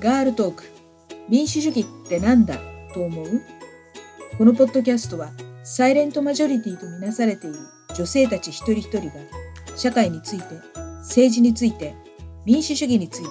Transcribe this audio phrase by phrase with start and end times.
[0.00, 0.62] ガールトーク。
[1.28, 2.56] 民主主義ってなんだ？
[2.94, 3.42] と思う？
[4.38, 5.32] このポッドキャストは
[5.64, 7.56] サイレントマジョリティとみなされている
[7.96, 9.14] 女性たち一人一人が
[9.74, 10.44] 社会について
[10.98, 11.96] 政治について
[12.44, 13.28] 民主主義について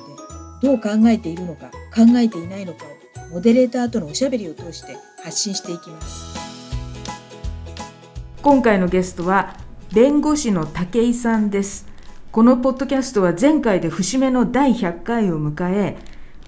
[0.61, 2.84] どう考えているのか考えていないのか
[3.29, 6.38] をモデレーターとのおしゃべりを通して発信していきます。
[8.43, 9.55] 今回のゲストは
[9.93, 11.88] 弁護士の武井さんです。
[12.34, 15.97] このポッドキャストは前回で節目の第100回を迎え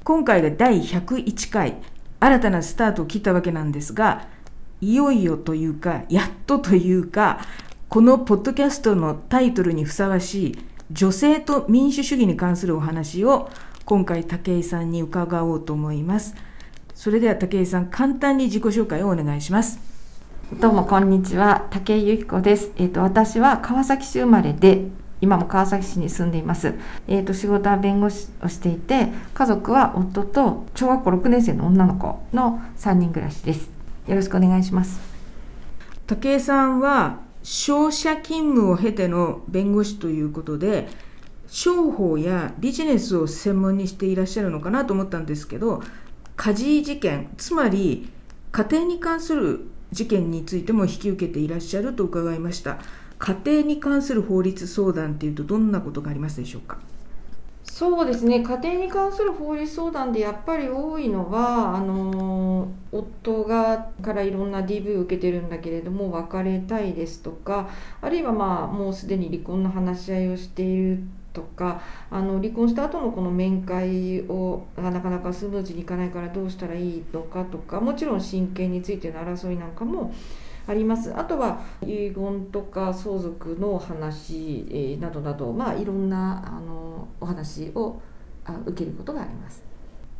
[0.09, 1.75] 今回が第101回
[2.19, 4.27] 新たなスタートを切ったわけなんですが
[4.81, 7.41] いよいよというかやっとというか
[7.89, 10.57] このポッドキャストのタイトルにふさわしい
[10.91, 13.51] 女性と民主主義に関するお話を
[13.85, 16.33] 今回武井さんに伺おうと思います。
[16.95, 19.79] それでは武井さん簡単に自己紹介をお願いします。
[20.59, 21.67] どうもこんにちは。
[21.69, 22.71] 武井由紀子です。
[22.77, 24.87] えっ、ー、と私は川崎市生まれで
[25.21, 26.73] 今も川崎市に住んでいます。
[27.07, 33.69] えっ、ー、と、仕事は弁護士をしていて、家族は夫と小学校6年生の女の子の3人暮らしです。
[34.07, 34.99] よろしくお願いします。
[36.07, 40.87] 武井さんは商社勤務を経ての弁護士ということで
[41.47, 45.81] 商法やビジネスを専門にしていらっしゃるのかなと思ったんですけど
[46.35, 48.09] 家事事件つまり
[48.51, 52.79] 家庭に関する事件についても引き受けていらっしゃると伺いました
[53.19, 56.77] 家庭に関する法律相談っていうとどんなことがありますでしょうか？
[57.63, 58.41] そうですね。
[58.41, 67.69] 家庭に関する法律相談でやっぱり多いのはあの夫がからいろんな DV を受けてるんだけれども別れたいですとか
[68.01, 80.13] あるいはまあもうすでに離婚の話し合いをしているとかあの離婚した後のこの面会をなかなかスムーズにいかないからどうしたらいいのかとかもちろん親権についての争いなんかも
[80.69, 81.11] あります。
[81.17, 87.99] あとは遺言とか相続の話、えー、などなど、まあ、いろんなあのお話を
[88.45, 89.63] あ受けることがあります。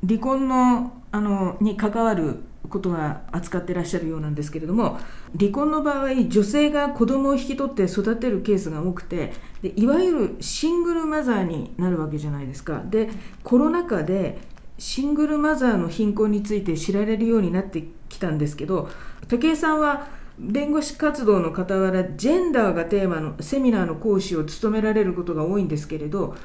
[0.08, 4.98] 離婚のあのに関わることは扱ってらっしゃるようなんですけれども
[5.38, 12.82] 離婚の場合女性が子供を引き取って育てるケースが多くてでいわゆるシングルマザーになるわけじゃないですか。
[12.90, 13.10] で
[13.44, 14.40] コロナ禍で
[14.80, 18.90] シングルマザーの貧困について知られるようになってきたんですけど
[19.28, 26.36] 武井さんは弁護士活動の傍らジェンダーがテーマのセミナーの講師を務められることが多いんですけれど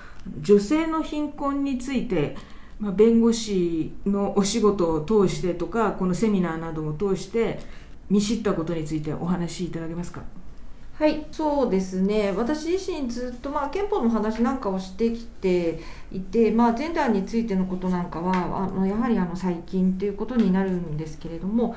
[0.41, 2.37] 女性の貧困について、
[2.81, 7.60] まあ、弁護士のお仕事を通してとかこのセミナーなどを通して
[8.10, 10.22] 見知ったことについてお話しいただけますか？
[10.99, 12.33] はいそうですね。
[12.37, 15.81] 私自身ずっと、まあ、憲法の話なんかをしてきて
[16.12, 21.75] いて、まあ、ジェンダーについてのことなんかはあのやはりあの最近ということになるんですけれども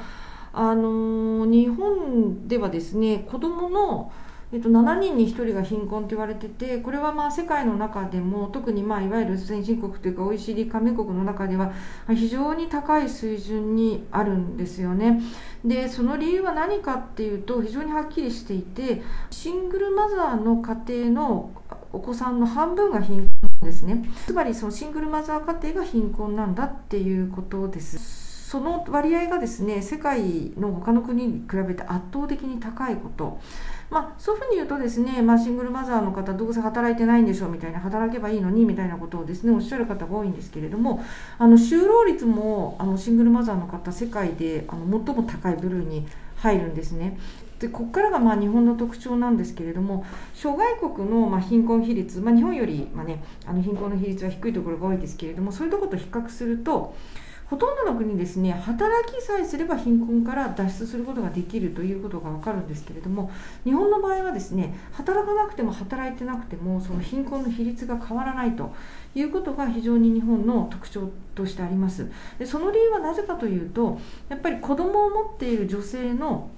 [0.54, 4.12] あの日本ではですね子どもの
[4.54, 11.74] えっと、7人に1人が貧困と言われててこれはまあ世界の中でも特にまあいわゆる先進国というか OECD 加盟国の中では
[12.08, 15.22] 非常に高い水準にあるんですよね。
[15.66, 21.52] でその理由は何かっていうと非常にはっきりしていてシングルマザーの家庭の
[21.92, 24.10] お子さんの半分が貧困ですね。
[24.26, 28.27] つまりそのシングルマザー家庭が貧困なんだっていうことです。
[28.48, 33.42] その割合がですね世界の他の国に比べて圧倒的に高いこと、
[33.90, 41.04] まあ、そういうふうに言うとですね、まあ、シングルマザーの方どうせ働いてないんでしょうみたいな働けばいいのにみたいなことをですねおっしゃる方が多いんですけれども
[41.38, 46.08] あの就労率もあのシングルマザーの方世界であの最も高い部類に
[46.38, 47.20] 入るんですね。
[47.60, 56.96] でここからがまあ日本の特徴なんですけれども諸外国のま貧困比率、まあ、日本よりま、ね、あの貧困の比率は低いところが多いですけれどもそういうところと比較すると
[57.50, 63.32] ほとんどの国ですね働きさえすれば貧困から脱出することができるということが分かるんですけれども
[63.64, 68.74] 日本の場合はですね働かなくても働いてなくてもその貧困の比率が変わらないと
[69.16, 72.12] いうことが非常に日本の特徴としてあります。
[72.38, 76.50] でその理由はなぜかというとやっぱり子供を持っている女性の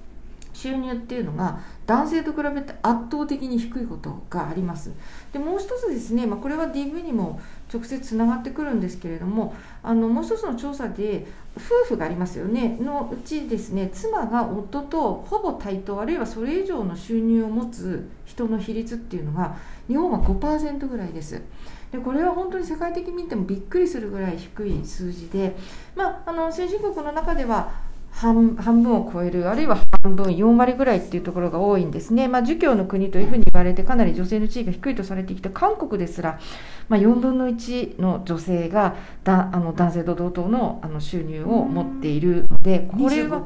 [0.52, 4.92] 収入っていうのが男性と比べて圧倒的に低いことがあります。
[5.32, 7.40] でもう一つですね、まあ、これは DV にも
[7.72, 11.26] 直接つながってくるんですけれどもあのもう一つの調査で
[11.56, 19.56] 夫婦がありますよねのうちですね妻が夫とほぼ対等あるいはそれ以上の収入を持つ人の比率っていうのが
[19.88, 21.42] 日本は5%ぐらいです。
[21.90, 25.56] でこれは本当に世界的に見てもびっくりするぐらい低い数字で、
[25.96, 27.72] まあ、あの先進国の中では
[28.10, 36.38] 半半分を超えるあるいは半分4割ぐらいっていうところが多いんですね、まあ、儒教の国というふうに言われてかなり女性の地位が低いとされてきた韓国ですら、
[36.88, 43.44] まあ、4分の1の女性がだあの男性と同等のあの収入を持っているのでこれは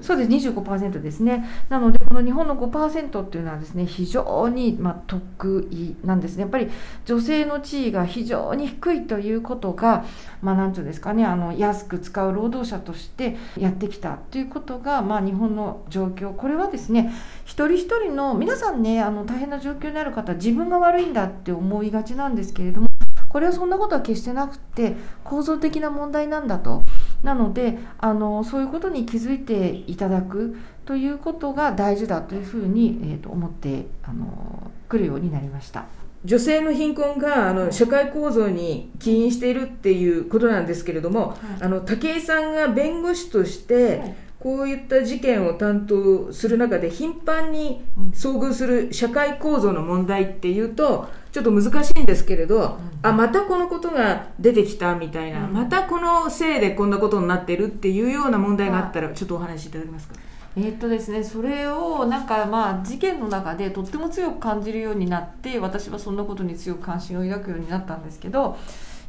[0.00, 0.30] そうです。
[0.30, 1.44] 25%ですね。
[1.68, 6.42] なのでこの日本の5%っていうのはですね非常にまあ得意なんですね。
[6.42, 6.68] やっぱり
[7.04, 10.04] 女性の地位が非常に低いということが
[10.42, 17.12] まあ何て言うんですかねあの安く使う労働者としてやってきたたということが、まあ、日本の状況これはですね
[17.44, 22.86] 一人一人の皆さんねあの大変な状況にある方自分が悪いんだって思いがちなんですけれども
[23.28, 24.94] これはそんなことは決してなくて
[25.24, 26.84] 構造的な問題なんだと。
[27.22, 35.95] なのであのそういうことに気づいていただくということが大事だというふうに、えー、と思ってあの来るようになりました。
[36.26, 44.14] 女性の貧困があの社会構造に起因しているっていうことなんですけれども、はい、あの武井さんが弁護士として、はい。
[44.38, 47.82] こういった事件を担当する中で頻繁に
[48.12, 60.14] 遭遇する社会構造の問題っていうとちょっと難しいんですけれど、あまたこのことが出てきたみたいな、またこのせいでこんなことになってるっていうような問題があったらちょっとお話しいただけますか？
[60.56, 68.56] えー、っとですね、それをなんかまあ事件の中でとっても強く感じるようになって私はそんなことに強く関心を抱くようになったんですけど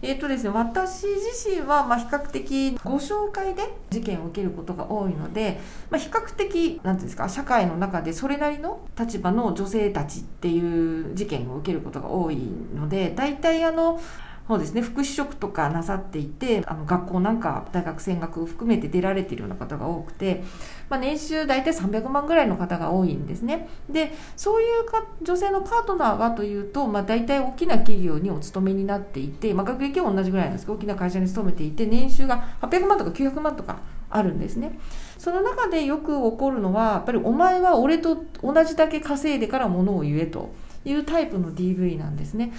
[0.02, 5.60] えーとですね、私自身はま比較的ご紹介で事件を受けることが多いので、
[5.90, 12.38] まあ、比較的なんですか社会の中でそれなりの立場の女性たちっていう事件を受けることが多い
[12.76, 14.00] ので大体あの
[14.48, 14.82] そうですね。
[14.82, 20.44] 福祉職とかなさっていてあの学校なんか大学選学含めて出られているような方が多くて、
[20.90, 23.68] まあ、年収大体300万ぐらいの方が多いんですね。
[23.90, 33.80] でそういうか女性のパートナーはというと、まあ、大体大きな企業にお勤めになっていて、まあ、学歴は同じぐらいなんですけど大きな会社に勤めていて年収が800万とか900万とか
[34.10, 34.80] あるんですね。
[35.18, 40.54] その中でよく起こるのはやっぱりお前は俺と同じだけ稼いでから物を言えと
[40.86, 42.54] いうタイプの DV なんですね。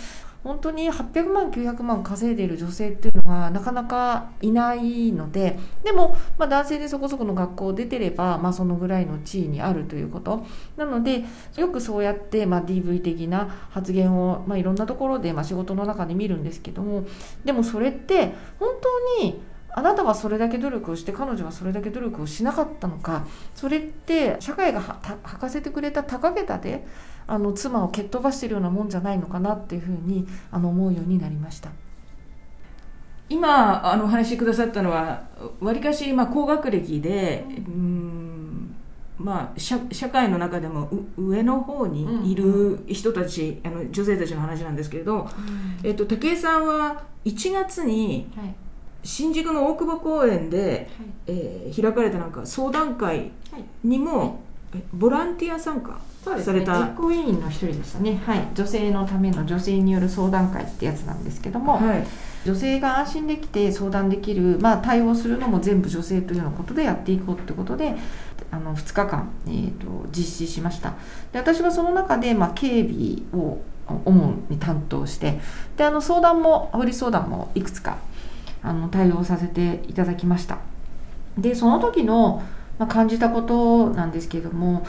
[0.44, 10.46] 本当に800万900万稼いでいる女性っていうのはなかなかいないのででも、まあ、男性でそこそこの学校を出てれば、まあ、そのぐらいの地位にあるということ。
[10.76, 11.25] なので
[11.56, 17.05] よくそうやって、まあ、DV 的な発言を、まあ、いろんなところで、まあ、仕事の中で見るんですけども
[17.44, 18.70] でもそれって本
[19.19, 19.40] 当に
[19.70, 23.26] あなたはそれだけ努力をして彼女はそれだけ努力をしなかったのか？
[23.55, 26.87] それって社会が履かせてくれた高桁で
[27.26, 31.70] あの妻を蹴っ飛ばしているようなもんじゃないのかなっていうふうにあの思うようになりました。
[33.29, 35.25] 今あのお話しくださったのは
[35.61, 38.75] わりかし、まあ、高学歴で、うん
[39.19, 40.88] まあ、社社会の中でも
[41.19, 48.55] 上の方にいる人たち、うん、あの女性たちの話なんですけれど、うん、えっと、武井さんは1月に、はい
[49.08, 53.31] 新宿の大久保公園で、はい、えー、開かれたなんか相談会
[53.82, 62.06] にも、はい、ボランティア参加された、ね、実行委員の一人でしたね、はい、女性のための女性による相談会ってやつなんですけども、はい、
[62.44, 67.94] 女性が安心できて相談できる、まあ、対応するのも全部女性というようなことでやっていこうってことで
[68.50, 70.94] あの2日間、えーと、実施しました。
[71.32, 73.62] で私はその中で、まあ、警備を
[74.04, 75.40] 主に担当して
[75.78, 77.96] であの相談もアプリ相談もいくつか
[78.62, 80.58] あの対応させていただきました。
[81.37, 82.43] でその時の、
[82.78, 84.84] まあ、感じたことなんですけども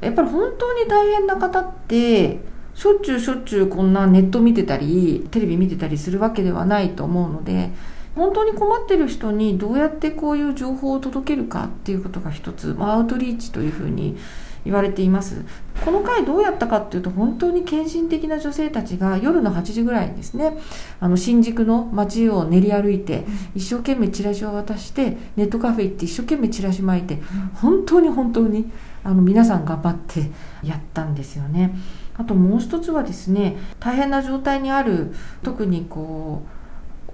[0.00, 2.40] やっぱり本当に大変な方って
[2.74, 7.70] しょっちゅうしょっちゅうこんなネット見てたりテレビ見てたりするわけではないと思うので
[8.14, 14.16] 本当に困ってる人にどうやってこういう情報を届けるかっていうことが一つ、まあ、アウトリーチというふうに
[14.64, 15.44] 言われています
[15.84, 20.56] この回どうやったかっていうと本当に献身的な女性たちが夜の8時ぐらいにですね
[21.00, 27.20] あの新宿の街を練り歩いて一生懸命チラシを渡してネットカフェ行って一生懸命チラシ巻いて
[27.54, 28.70] 本当に本当に
[29.02, 30.30] あの皆さん頑張って
[30.62, 31.76] やったんですよね。
[32.16, 36.42] あともう一つはですね大変な状態にある特にこ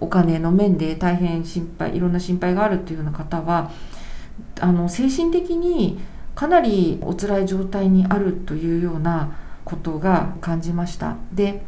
[0.00, 3.71] うお金の面で大変心配いろんな心配があるというような方は
[4.61, 5.99] あの精神的に
[6.34, 11.16] かなりお辛い状態にあるというようなことが感じました。
[11.32, 11.62] で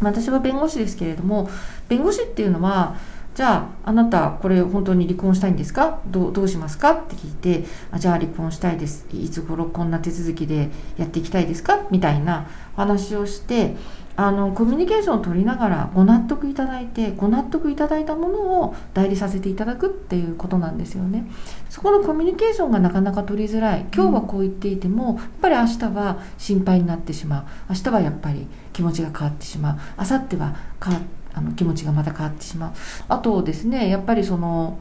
[0.00, 1.48] 私は弁護士ですけれども
[1.88, 2.96] 弁護士っていうのは
[3.34, 6.00] じゃああなたこれ本当に離婚したいんですか？
[6.08, 6.92] どうしますか？
[6.92, 9.06] って聞いてあじゃあ離婚したいです。
[9.12, 11.80] いつ頃こんな手続きでやっていきたいですか？
[11.90, 13.76] みたいな話をして
[14.16, 21.26] あのコミュニケーションを取りながらご納得いただいてご納得いただいたものを代理させていただくっていうことなんですよね。
[21.68, 23.86] そこのコミュニケーションがなかなか取りづらい。
[23.92, 27.44] 今日はこう言っていても、やっぱり明日は心配になってしまう。
[27.70, 29.78] 明日はやっぱり気持ちが変わってしまう。
[29.98, 32.72] 明後日は変わってあの気持ちがまた変わってしまう
[33.08, 34.78] あとですねやっぱりその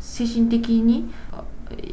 [0.00, 1.10] 精神的に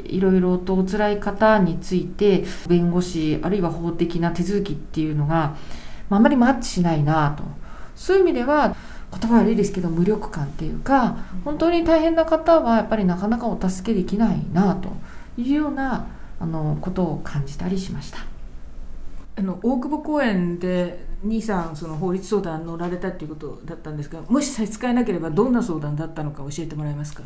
[0.05, 5.55] いろいろとお辛い方について弁護士あるいは法的な手続きっていうのが
[6.10, 7.44] あまりマッチしないなと
[7.96, 8.75] そういう意味では
[9.12, 14.89] 言葉悪いですけど無力感っていうか本当に大変な方はやっぱりなかなかお助けできないなと
[15.38, 16.08] いうような
[16.39, 18.34] あのことを感じたりしました。
[19.37, 27.23] あの大久保公園で兄さんその法律相談乗られたっていうことだったんですがもし差し支えなければどんな相談だったのか教えてもらえますか？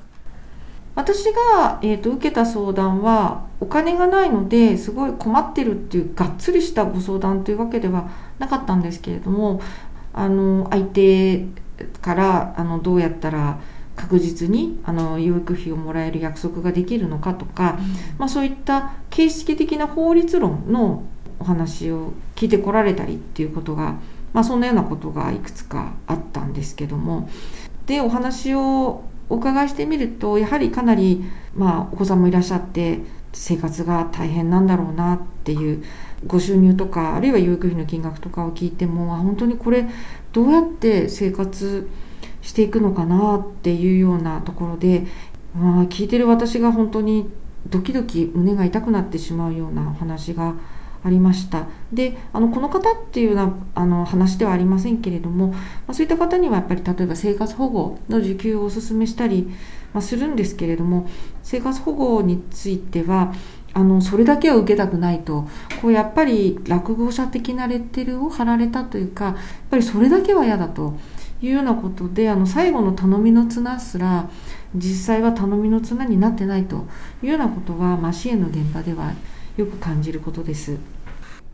[0.96, 9.62] 私が、えーと、受けた相談はお金がないのですごい困ってるっていうがっつりしたご相談というわけではなかったんですけれども
[10.12, 11.46] あの相手
[12.02, 13.60] からあのどうやったら
[13.96, 17.86] 確実にあの養育費をもらえる約束ができるのかとか、うん、
[18.18, 21.04] まあ、そういった形式的な法律論の
[21.40, 23.96] お話を聞いてこられたりっていうことが、
[24.34, 27.30] まあ、そんなようなことがいくつかあったんですけども。
[27.86, 31.24] でお話をお伺いしてみるとやはりかなり、
[31.56, 33.00] まあ、お子さんもいらっしゃって
[33.34, 35.84] 生活が大変なんだろうなっていう
[36.26, 39.88] ご収入とかあるいは養育費の金額とかを聞いても本当にこれ
[40.34, 41.90] どうやって生活
[42.42, 45.06] していくのかなっていうようなところで、
[45.56, 47.30] まあ、聞いてる私が本当に
[47.68, 50.56] ドキドキ胸が痛くなってしまうようなお話が
[51.04, 51.68] ありました。
[51.94, 59.50] であのこの方っていうようなあの話ではありませんけれども、まあ、そういった方にはやっぱり例えば生活保護の受給をお勧めしたり、
[59.94, 61.08] まあ、するんですけれども
[61.44, 63.34] 生活保護については
[63.74, 65.48] あのそれだけは受けたくないと。
[65.82, 69.36] こうやっぱり落語者的なレッテルを貼られたというかやっ
[69.70, 70.98] ぱりそれだけは嫌だと。
[71.42, 74.30] いうようなことであの最後の頼みの綱すら
[74.76, 76.86] 実際は頼みの綱になってないと。
[77.24, 79.14] いうようなことは、まあ、支援の現場では
[79.60, 80.78] よく感じることです。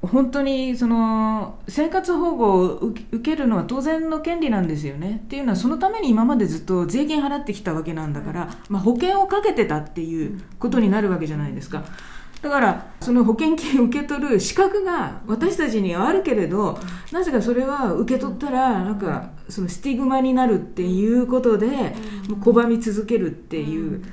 [0.02, 5.22] 本当にその生活保護を受けるのは当然の権利なんですよね。
[5.26, 11.84] っていうのはそのために今までずっと税金払ってきたわけなんだから、まあ、保険をかけてたっていうことになるわけじゃないですか。
[12.42, 16.78] だからその保険金を受け取る資格が私たちにはあるけれど
[17.12, 21.96] なぜかそれは受け取ったらなんかそのスティグマになるっていうことで
[22.44, 24.04] 拒み続けるっていう。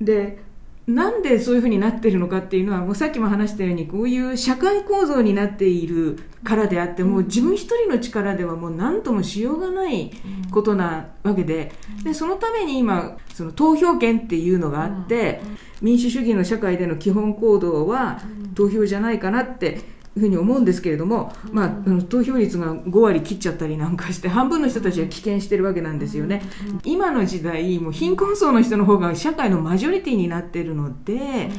[0.00, 0.45] で
[0.86, 10.12] なんでそういうふうになってるのかっていうのはもうさっきも話したようにこういう社会構造になっているからであってもう自分一人の力ではもう何ともしようがない
[10.52, 11.72] ことなわけで。
[12.04, 15.40] でそのために今その投票権っていうのがあって
[15.82, 18.20] 民主主義の社会での基本行動は
[18.54, 19.80] 投票じゃないかなって
[20.18, 26.42] ふうに思うんですけれども、まあ、投票率が5割切っちゃったりなんかして半分の人たちは棄権してるわけなんですよね。
[26.84, 31.50] 今の時代もう貧困層の人の方が社会のマジョリティになってるので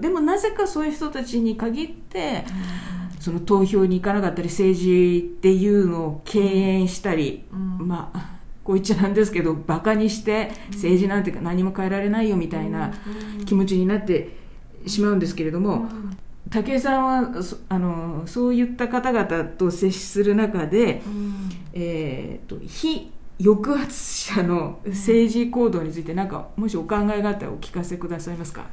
[0.00, 2.44] でもなぜかそういう人たちに限って
[3.18, 12.92] その投票に行かなかったり政治っていうのを敬遠したり、まあこう言っちゃなんですけどバカにして政治なんて何も変えられないよみたいな
[13.46, 14.36] 気持ちになって
[14.88, 15.88] しまうんですけれども
[16.48, 17.30] 武井さんは
[17.68, 23.10] あのそういった方々と接する中で、うん、えーと、非
[23.42, 28.66] 抑圧者の政治行動について何かもしお考えがあったらお聞かせくださいますか？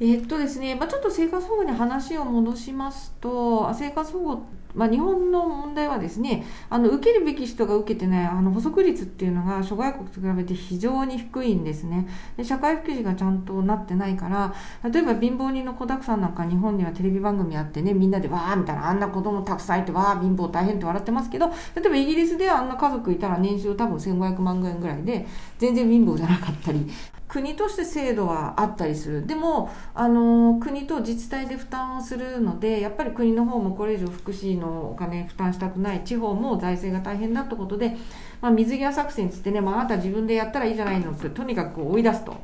[0.00, 4.42] えっとですね、まあ、ちょっと生活保護に話を戻しますと生活保護
[4.74, 12.08] まあ、日本の問題はですねあの受けるべき人が受けてないあの補足率っていうのが諸外国と比べて非常に低いんですね。
[12.36, 14.54] で社会福祉がちゃんとなってないから
[14.88, 21.54] 例えば貧乏人の子だくさんなんか日本にはテレビ番組あってねみんなでわーみたいなあんな子供たくさんいてわー貧乏大変って笑ってますけど例
[21.86, 25.26] えばイギリスであんな家族いたら年収多分1500万円ぐらいで
[25.58, 26.86] 全然貧乏じゃなかったり
[27.30, 37.96] 国として制度はあったりするでもあの国と自治体で負担をするのでやっぱり国の方もこれ以上福祉のお金負担したくない地方も財政が大変だってことで、
[38.40, 42.36] まあ、水際作戦つってね、まあ、あなた自分でやったらいいじゃないのってとにかく追い出すと。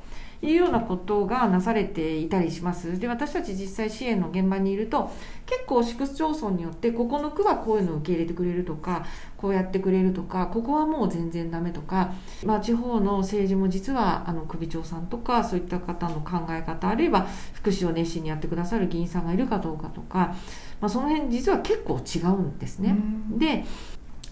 [0.43, 5.11] いうようなことがなされていたりしますで私たち実際支援の現場にいると
[5.47, 12.13] 結構市区町村によってここの区はこういうのを受け入れてくれるとかこうやってくれるとかここはもう全然ダメとか、
[12.45, 20.35] まあ、地方の政治も実はあの首長さんとかそういった方の考え方あるいは福祉を熱心にやってくださる議員さんがいるかどうかとか、
[20.81, 22.97] まあ、その辺実は結構違うんですね。
[23.31, 23.65] で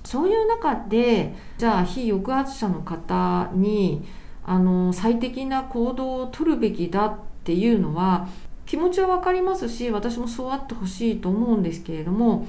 [0.04, 4.04] そういう中でじゃあ非抑圧者の方に
[4.44, 8.28] あの最適な行動を取るべきだっていうのは
[8.66, 12.46] 気持ちは分かりますし私もそうあってほしいと思うんですけれども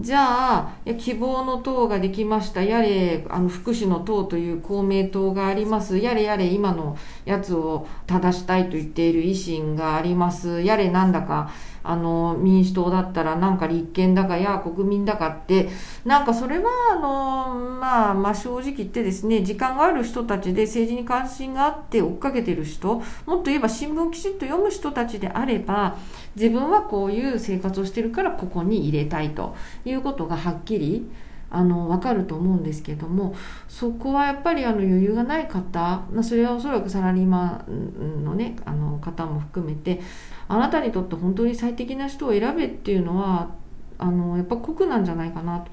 [0.00, 2.62] じゃあ希望の党ができました。
[2.62, 5.98] やれあの福祉の党という公明党があります。
[5.98, 10.62] やれやれ今のやつを正したいと言っている維新があります。
[10.62, 11.50] やれなんだか
[11.88, 15.70] あの民主党だったらなんか立憲だかや国民だかって
[16.04, 23.02] なんかそれはあの、まあ、まあ正直言ってですね時間がある人たちで政治に関心があって追っかけてる人もっ
[23.38, 25.96] と言えば新聞をきちっと読む人たちであれば
[26.36, 31.10] 自分はこういう生活をしてるからここに入れたいということがはっきり
[31.50, 33.34] あの分かると思うんですけども
[33.68, 40.00] そこはやっぱりあの余裕がない方まそれはおそらくサラリーマンの,、ね、あの方も含めて
[40.46, 43.54] あなたにとって本当に最適な人を選べっていうのは
[43.98, 45.70] あのやっぱ酷なんじゃないかなと。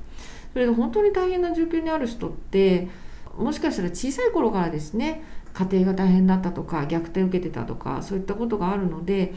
[0.54, 2.88] それで本当に大変な状況にある人って
[3.38, 5.22] もしかしたら小さい頃からですね
[5.54, 9.34] 家庭が大変だったとか虐待を受けてたとかそういったことがあるので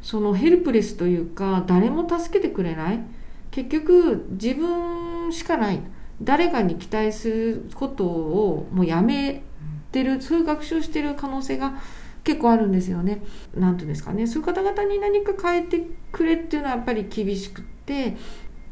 [0.00, 3.00] そのヘルプレスというか誰も助けてくれない
[3.50, 5.80] 結局自分しかない。
[6.20, 9.42] 誰かに期待することをもうやめ
[9.90, 11.74] てるそういう学習をしてる可能性が
[12.24, 13.22] 結構あるんですよね。
[13.54, 14.26] なんていうんですかね。
[14.26, 18.16] そういう方々に何か変えてくれっていうのはやっぱり厳しくって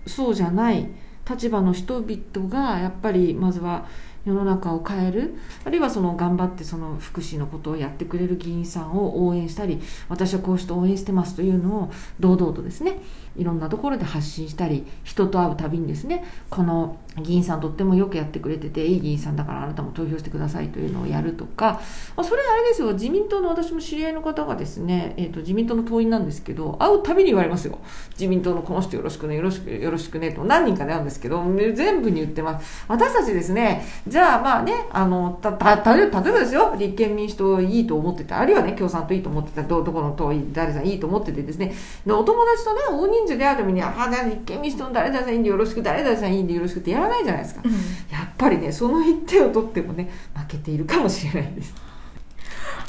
[0.06, 0.88] そうじゃない。
[1.28, 3.86] 立場の人々がやっぱりまずは
[4.24, 5.34] 世の中を変える。
[5.64, 12.98] あるいはその頑張ってその福祉のことをやってくれる議員さんを応援したり私はこうして応援してますというのを堂々とですね
[13.40, 21.80] いろんなところで発信したり人と会うたびにですねこの議員さんとってもよくやってくれてていい議員さんだからあなたも投票してくださいというのをやるとか、
[22.16, 22.92] まあ、それあれですよ。
[22.92, 27.78] 自民党の私も知り合いの方がですね、えーと、自民党の党員なんですけど会うたびに言われますよ。
[28.12, 31.42] 自民党のこの人よろしくねよろしくよろしくねと何人かで会うんですけど
[31.74, 32.84] 全部に言ってます。
[32.86, 41.74] 私たちですねじゃあまあねあのたた例えばですよ立憲民主党いいと思っててあるいはね共産党いいと思ってたどどこの党誰さんいいと思っててですね
[42.06, 47.78] でお友達とね大人数で会うために「ああ立憲民主党の誰々さんいいんでよろしく誰々さんいいんでよろしく」ってやらないじゃないですか、うん、や
[48.24, 51.74] っぱりねその一手を取ってもね負けているかもしれないです。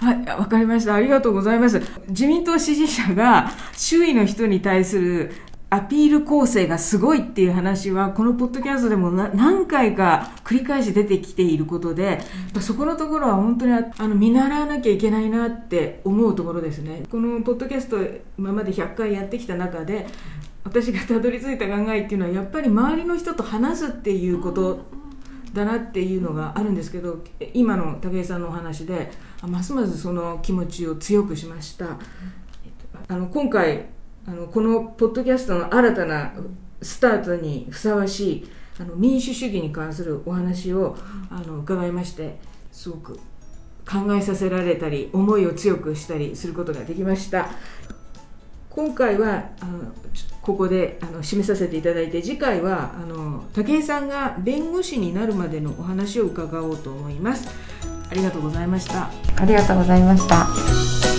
[0.02, 0.96] はい、わかりました。
[0.96, 1.80] ありがとうございます。
[2.08, 5.32] 自民党支持者が周囲の人に対する
[5.74, 12.20] アピール構成がすごいっていう話は、このポッドキャストでも何回か繰り返し出てきていることで、
[12.60, 17.04] そこのところは本当にあの見習わなきゃいけないなって思うところですね。
[17.10, 17.98] このポッドキャスト
[18.38, 20.08] 今まで100回やってきた中で、
[20.66, 24.82] 私がたどり着いた考えっていうのはやっぱり周りの人と話すっていうこと
[25.54, 27.24] だなっていうのがあるんですけど
[27.54, 29.12] 今の武井さんのお話で
[29.42, 31.98] ますますその気持ちを強くしました。
[33.08, 33.86] あの今回
[34.28, 36.34] あのこのポッドキャストの新たな
[36.82, 38.50] スタートにふさわしい
[38.80, 40.98] あの民主主義に関するお話を
[41.30, 42.40] あの伺いまして
[42.72, 43.20] すごく
[43.90, 47.50] 考えさせられたり思いを強くしたりすることができました。
[48.70, 49.92] 今回はあの
[50.42, 57.50] ここであの締めさせていただいて次回はあの武井さんが弁護士になるまでのお話を伺おうと思います。
[58.10, 59.10] ありがとうございました。
[59.36, 61.11] ありがとうございました。